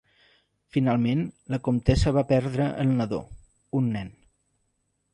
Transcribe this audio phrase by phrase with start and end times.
[0.77, 1.21] Finalment,
[1.55, 3.23] la comtessa va perdre el nadó;
[3.83, 4.15] un nen.